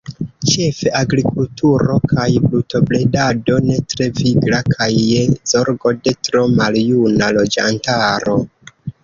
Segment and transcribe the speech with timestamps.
[0.51, 5.21] Ĉefe agrikulturo kaj brutobredado ne tre vigla kaj je
[5.53, 8.41] zorgo de tro maljuna loĝantaro.